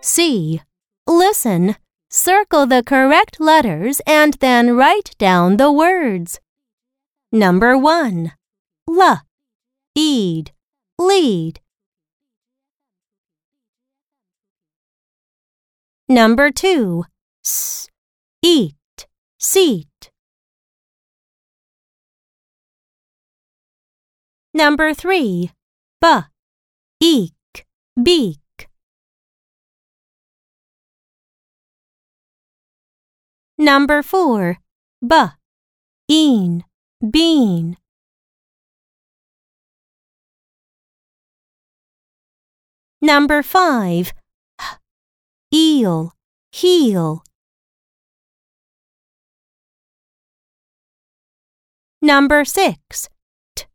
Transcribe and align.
C. 0.00 0.60
Listen, 1.06 1.76
circle 2.10 2.66
the 2.66 2.82
correct 2.82 3.40
letters 3.40 4.00
and 4.06 4.34
then 4.34 4.76
write 4.76 5.14
down 5.18 5.56
the 5.56 5.72
words. 5.72 6.40
Number 7.32 7.76
1. 7.76 8.32
L. 8.88 9.22
Eed. 9.94 10.52
Lead. 10.98 11.60
Number 16.08 16.50
2. 16.50 17.04
S. 17.44 17.88
Eat. 18.42 19.06
Seat. 19.38 20.10
Number 24.54 24.94
3. 24.94 25.50
B. 26.00 26.08
Eek. 27.00 27.66
Beak. 28.02 28.45
Number 33.58 34.02
4. 34.02 34.58
B. 35.00 35.12
Een. 36.08 36.62
Bean. 37.00 37.76
Number 43.00 43.42
5. 43.42 44.12
H. 44.60 44.78
Eel. 45.54 46.12
Heel. 46.50 47.22
Number 52.02 52.44
6. 52.44 53.08
T. 53.54 53.66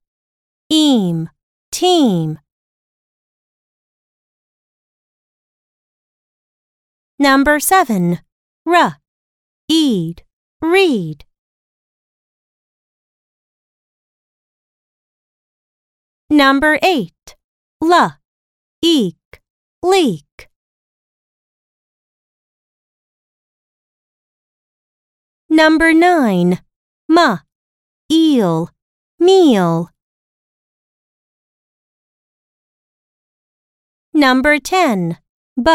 Eam. 0.70 1.30
Team. 1.72 2.40
Number 7.18 7.60
7. 7.60 8.20
R. 8.66 9.01
Eed. 9.74 10.24
Read. 10.62 11.24
Number 16.30 16.78
8. 16.84 17.38
L. 17.82 18.18
Eek. 18.82 19.42
Leak. 19.82 20.50
Number 25.50 25.94
9. 25.94 26.60
M. 27.10 27.40
Eel. 28.12 28.70
Meal. 29.20 29.90
Number 34.14 34.60
10. 34.60 35.18
B. 35.56 35.72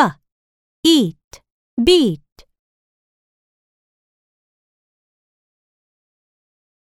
Eat. 0.84 1.40
Beat. 1.82 2.25